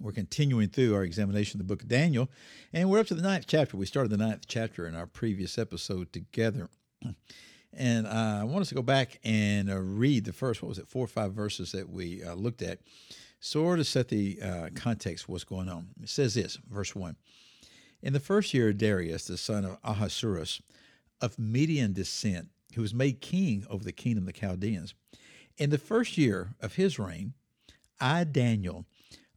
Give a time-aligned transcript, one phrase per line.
[0.00, 2.28] We're continuing through our examination of the book of Daniel,
[2.72, 3.76] and we're up to the ninth chapter.
[3.76, 6.68] We started the ninth chapter in our previous episode together.
[7.74, 10.78] And uh, I want us to go back and uh, read the first, what was
[10.78, 12.80] it, four or five verses that we uh, looked at,
[13.40, 15.88] sort of set the uh, context what's going on.
[16.02, 17.14] It says this, verse 1
[18.02, 20.62] In the first year of Darius, the son of Ahasuerus,
[21.20, 24.94] of Median descent, who was made king over the kingdom of the Chaldeans,
[25.58, 27.34] in the first year of his reign,
[28.00, 28.86] I, Daniel,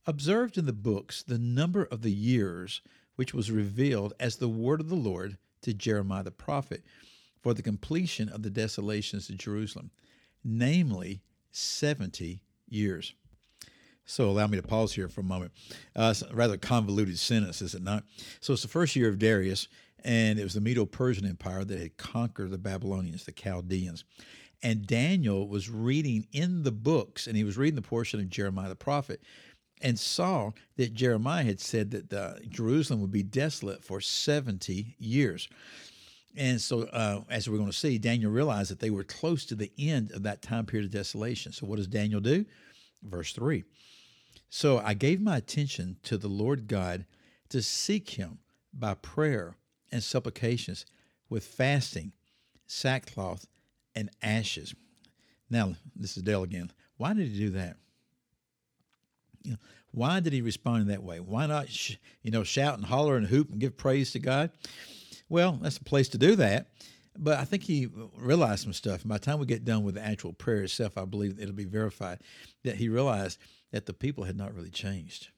[0.05, 2.81] observed in the books the number of the years
[3.15, 6.83] which was revealed as the word of the Lord to Jeremiah the prophet
[7.41, 9.91] for the completion of the desolations of Jerusalem,
[10.43, 13.13] namely 70 years.
[14.05, 15.51] So allow me to pause here for a moment.
[15.95, 18.03] Uh, it's a rather convoluted sentence, is it not?
[18.39, 19.67] So it's the first year of Darius,
[20.03, 24.03] and it was the Medo Persian Empire that had conquered the Babylonians, the Chaldeans.
[24.63, 28.69] And Daniel was reading in the books, and he was reading the portion of Jeremiah
[28.69, 29.21] the prophet
[29.81, 35.47] and saw that Jeremiah had said that Jerusalem would be desolate for 70 years.
[36.35, 39.55] And so, uh, as we're going to see, Daniel realized that they were close to
[39.55, 41.51] the end of that time period of desolation.
[41.51, 42.45] So, what does Daniel do?
[43.03, 43.63] Verse 3
[44.49, 47.05] So I gave my attention to the Lord God
[47.49, 48.39] to seek him
[48.73, 49.55] by prayer
[49.91, 50.85] and supplications
[51.29, 52.13] with fasting,
[52.65, 53.45] sackcloth,
[53.93, 54.73] and ashes.
[55.49, 56.71] Now, this is Dale again.
[56.95, 57.75] Why did he do that?
[59.43, 59.57] You know,
[59.91, 61.19] why did he respond in that way?
[61.19, 64.51] Why not, sh- you know, shout and holler and hoop and give praise to God?
[65.29, 66.67] Well, that's a place to do that.
[67.17, 69.01] But I think he realized some stuff.
[69.05, 71.65] By the time we get done with the actual prayer itself, I believe it'll be
[71.65, 72.19] verified
[72.63, 73.37] that he realized
[73.71, 75.29] that the people had not really changed.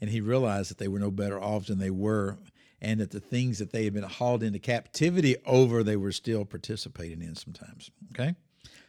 [0.00, 2.38] And he realized that they were no better off than they were,
[2.80, 6.44] and that the things that they had been hauled into captivity over, they were still
[6.44, 7.90] participating in sometimes.
[8.12, 8.34] Okay?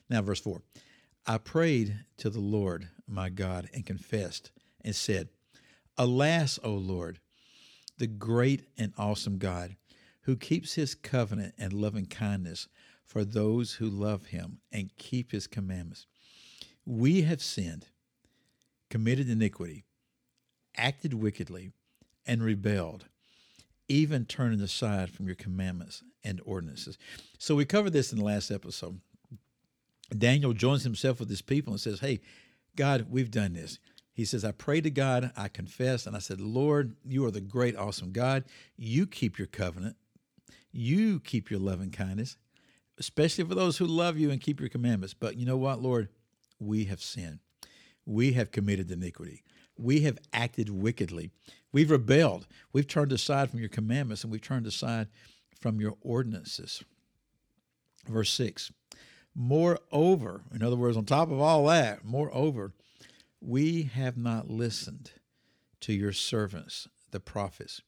[0.09, 0.61] Now, verse 4
[1.25, 4.51] I prayed to the Lord my God and confessed
[4.83, 5.29] and said,
[5.97, 7.19] Alas, O Lord,
[7.97, 9.75] the great and awesome God,
[10.21, 12.67] who keeps his covenant and loving kindness
[13.05, 16.07] for those who love him and keep his commandments.
[16.85, 17.87] We have sinned,
[18.89, 19.83] committed iniquity,
[20.77, 21.71] acted wickedly,
[22.25, 23.05] and rebelled,
[23.87, 26.97] even turning aside from your commandments and ordinances.
[27.37, 28.99] So we covered this in the last episode.
[30.17, 32.21] Daniel joins himself with his people and says, Hey,
[32.75, 33.79] God, we've done this.
[34.13, 37.41] He says, I pray to God, I confess, and I said, Lord, you are the
[37.41, 38.43] great, awesome God.
[38.77, 39.95] You keep your covenant,
[40.71, 42.37] you keep your loving kindness,
[42.99, 45.13] especially for those who love you and keep your commandments.
[45.13, 46.09] But you know what, Lord?
[46.59, 47.39] We have sinned.
[48.05, 49.43] We have committed iniquity.
[49.77, 51.31] We have acted wickedly.
[51.71, 52.47] We've rebelled.
[52.73, 55.07] We've turned aside from your commandments and we've turned aside
[55.59, 56.83] from your ordinances.
[58.07, 58.71] Verse 6
[59.33, 62.73] Moreover, in other words, on top of all that, moreover,
[63.39, 65.11] we have not listened
[65.81, 67.81] to your servants, the prophets,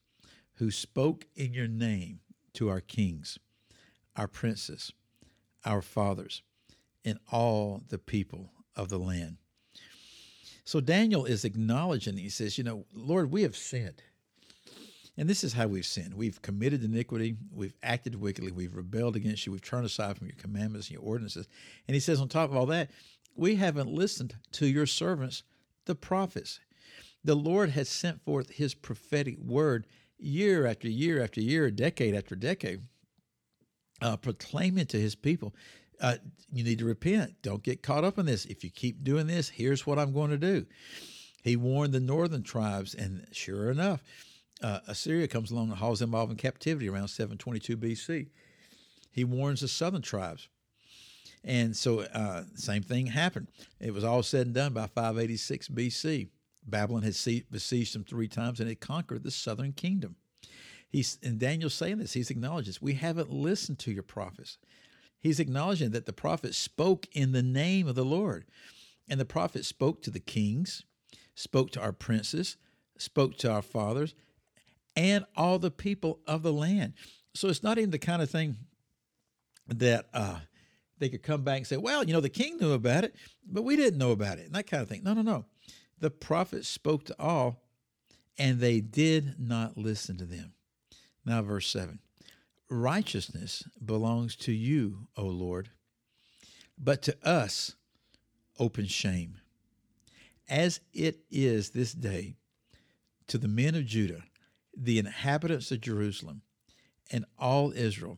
[0.55, 2.19] who spoke in your name
[2.53, 3.37] to our kings,
[4.15, 4.93] our princes,
[5.65, 6.41] our fathers,
[7.03, 9.37] and all the people of the land.
[10.65, 14.01] So Daniel is acknowledging, he says, You know, Lord, we have sinned.
[15.17, 16.13] And this is how we've sinned.
[16.15, 17.35] We've committed iniquity.
[17.51, 18.51] We've acted wickedly.
[18.51, 19.51] We've rebelled against you.
[19.51, 21.47] We've turned aside from your commandments and your ordinances.
[21.87, 22.89] And he says, on top of all that,
[23.35, 25.43] we haven't listened to your servants,
[25.85, 26.59] the prophets.
[27.23, 29.85] The Lord has sent forth his prophetic word
[30.17, 32.81] year after year after year, decade after decade,
[34.01, 35.53] uh, proclaiming to his people,
[36.01, 36.15] uh,
[36.51, 37.35] you need to repent.
[37.41, 38.45] Don't get caught up in this.
[38.45, 40.65] If you keep doing this, here's what I'm going to do.
[41.43, 44.03] He warned the northern tribes, and sure enough,
[44.61, 48.27] uh, Assyria comes along and hauls them off in captivity around 722 BC.
[49.11, 50.49] He warns the southern tribes.
[51.43, 53.47] And so, uh, same thing happened.
[53.79, 56.29] It was all said and done by 586 BC.
[56.65, 57.15] Babylon had
[57.51, 60.15] besieged them three times and it conquered the southern kingdom.
[60.89, 64.57] He's, and Daniel's saying this, he's acknowledges, we haven't listened to your prophets.
[65.19, 68.45] He's acknowledging that the prophets spoke in the name of the Lord.
[69.09, 70.83] And the prophets spoke to the kings,
[71.35, 72.57] spoke to our princes,
[72.97, 74.15] spoke to our fathers,
[74.95, 76.93] and all the people of the land.
[77.33, 78.57] So it's not even the kind of thing
[79.67, 80.39] that uh,
[80.99, 83.63] they could come back and say, well, you know, the king knew about it, but
[83.63, 85.03] we didn't know about it, and that kind of thing.
[85.03, 85.45] No, no, no.
[85.99, 87.63] The prophets spoke to all,
[88.37, 90.53] and they did not listen to them.
[91.25, 91.99] Now, verse 7
[92.69, 95.69] righteousness belongs to you, O Lord,
[96.77, 97.75] but to us
[98.59, 99.37] open shame.
[100.49, 102.35] As it is this day
[103.27, 104.23] to the men of Judah,
[104.75, 106.41] the inhabitants of Jerusalem,
[107.11, 108.17] and all Israel,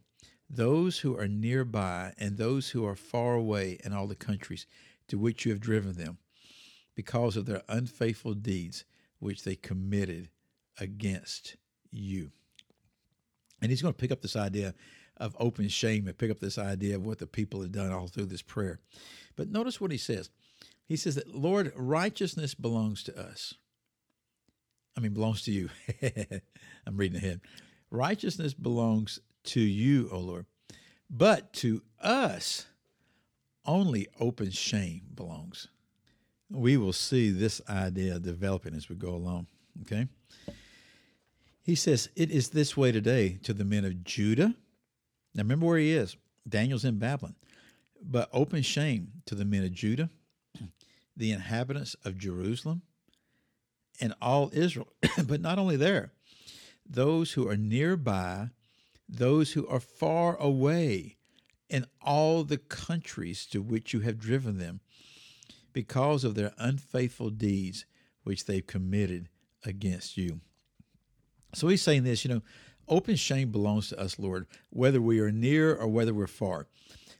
[0.49, 4.67] those who are nearby and those who are far away in all the countries
[5.07, 6.17] to which you have driven them,
[6.95, 8.85] because of their unfaithful deeds
[9.19, 10.29] which they committed
[10.79, 11.57] against
[11.91, 12.31] you.
[13.61, 14.73] And he's going to pick up this idea
[15.17, 18.07] of open shame and pick up this idea of what the people have done all
[18.07, 18.79] through this prayer.
[19.35, 20.29] But notice what he says.
[20.85, 23.55] He says that, Lord, righteousness belongs to us.
[24.97, 25.69] I mean, belongs to you.
[26.87, 27.41] I'm reading ahead.
[27.91, 30.45] Righteousness belongs to you, O Lord.
[31.09, 32.65] But to us,
[33.65, 35.67] only open shame belongs.
[36.49, 39.47] We will see this idea developing as we go along.
[39.81, 40.07] Okay?
[41.61, 44.55] He says, It is this way today to the men of Judah.
[45.33, 46.15] Now remember where he is.
[46.47, 47.35] Daniel's in Babylon.
[48.01, 50.09] But open shame to the men of Judah,
[51.17, 52.83] the inhabitants of Jerusalem,
[53.99, 54.87] and all Israel.
[55.25, 56.11] but not only there,
[56.87, 58.49] those who are nearby,
[59.07, 61.17] those who are far away,
[61.69, 64.81] in all the countries to which you have driven them,
[65.73, 67.85] because of their unfaithful deeds
[68.23, 69.29] which they've committed
[69.65, 70.39] against you.
[71.53, 72.41] So he's saying this, you know,
[72.87, 76.67] open shame belongs to us, Lord, whether we are near or whether we're far,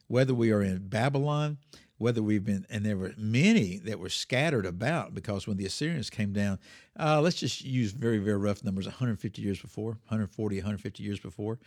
[0.08, 1.58] whether we are in Babylon,
[1.98, 6.10] whether we've been, and there were many that were scattered about because when the Assyrians
[6.10, 6.60] came down,
[7.00, 11.60] uh, let's just use very, very rough numbers 150 years before, 140, 150 years before,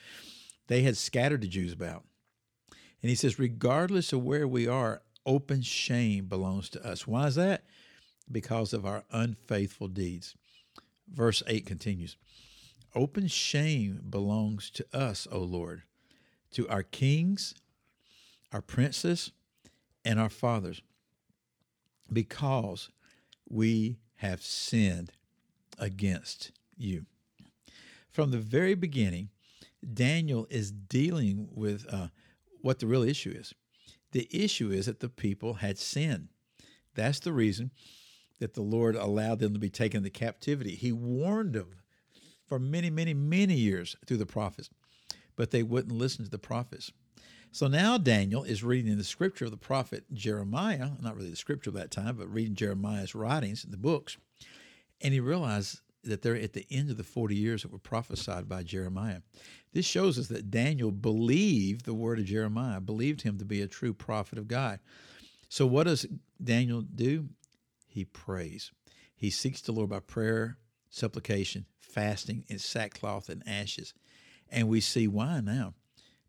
[0.67, 2.05] they had scattered the Jews about.
[3.03, 7.07] And he says, regardless of where we are, open shame belongs to us.
[7.07, 7.65] Why is that?
[8.31, 10.35] Because of our unfaithful deeds.
[11.11, 12.17] Verse 8 continues
[12.95, 15.83] Open shame belongs to us, O Lord,
[16.53, 17.55] to our kings,
[18.53, 19.33] our princes,
[20.09, 20.81] and our fathers,
[22.11, 22.89] because
[23.47, 25.13] we have sinned
[25.79, 27.05] against you.
[28.11, 29.29] From the very beginning,
[29.93, 32.09] Daniel is dealing with uh,
[32.63, 33.53] what the real issue is.
[34.13, 36.29] The issue is that the people had sinned.
[36.95, 37.71] That's the reason
[38.41, 40.75] that the Lord allowed them to be taken into captivity.
[40.75, 41.69] He warned them
[42.47, 44.71] for many, many, many years through the prophets,
[45.37, 46.93] but they wouldn't listen to the prophets.
[47.51, 51.37] So now Daniel is reading in the scripture of the prophet Jeremiah, not really the
[51.37, 54.17] scripture of that time, but reading Jeremiah's writings, the books,
[55.01, 58.49] and he realized that they're at the end of the 40 years that were prophesied
[58.49, 59.21] by Jeremiah.
[59.73, 63.67] This shows us that Daniel believed the word of Jeremiah, believed him to be a
[63.67, 64.81] true prophet of God.
[65.49, 66.07] So what does
[66.43, 67.29] Daniel do?
[67.87, 68.71] He prays.
[69.17, 70.59] He seeks the Lord by prayer,
[70.91, 73.95] supplication, fasting, and sackcloth and ashes.
[74.51, 75.75] And we see why now.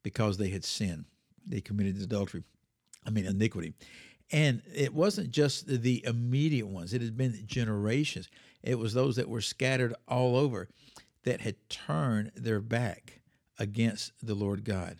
[0.03, 1.05] Because they had sinned.
[1.45, 2.43] They committed adultery.
[3.05, 3.73] I mean iniquity.
[4.31, 8.29] And it wasn't just the immediate ones, it had been generations.
[8.61, 10.67] It was those that were scattered all over
[11.23, 13.21] that had turned their back
[13.57, 14.97] against the Lord God.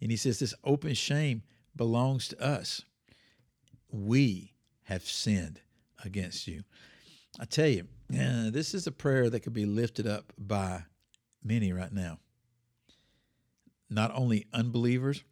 [0.00, 1.42] And he says, This open shame
[1.76, 2.82] belongs to us.
[3.90, 4.54] We
[4.84, 5.60] have sinned
[6.04, 6.64] against you.
[7.38, 10.84] I tell you, uh, this is a prayer that could be lifted up by
[11.44, 12.18] many right now.
[13.90, 15.24] Not only unbelievers,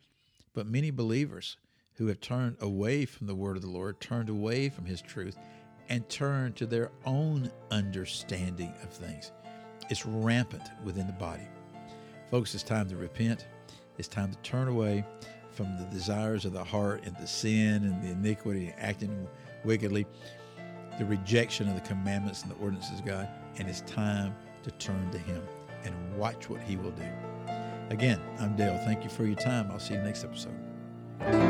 [0.52, 1.56] but many believers
[1.94, 5.36] who have turned away from the word of the Lord, turned away from his truth,
[5.88, 9.32] and turned to their own understanding of things.
[9.88, 11.48] It's rampant within the body.
[12.30, 13.46] Folks, it's time to repent.
[13.96, 15.04] It's time to turn away
[15.50, 19.28] from the desires of the heart and the sin and the iniquity and acting
[19.64, 20.06] wickedly,
[20.98, 23.28] the rejection of the commandments and the ordinances of God.
[23.58, 25.42] And it's time to turn to Him
[25.84, 27.08] and watch what He will do.
[27.90, 28.78] Again, I'm Dale.
[28.84, 29.70] Thank you for your time.
[29.70, 31.47] I'll see you next episode.